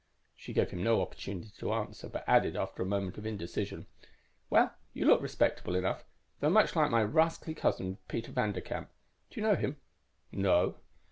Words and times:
She 0.35 0.51
gave 0.53 0.71
him 0.71 0.81
no 0.83 0.99
opportunity 0.99 1.51
to 1.59 1.73
answer, 1.73 2.09
but 2.09 2.23
added, 2.25 2.55
after 2.55 2.81
a 2.81 2.87
moment 2.87 3.19
of 3.19 3.25
indecision, 3.27 3.85
"Well, 4.49 4.73
you 4.95 5.05
look 5.05 5.21
respectable 5.21 5.75
enough, 5.75 6.05
though 6.39 6.49
much 6.49 6.75
like 6.75 6.89
my 6.89 7.03
rascally 7.03 7.53
cousin 7.53 7.99
Pieter 8.07 8.31
Vanderkamp. 8.31 8.87
Do 9.29 9.39
you 9.39 9.45
know 9.45 9.53
him?"_ 9.55 9.75
_"No." 10.39 10.77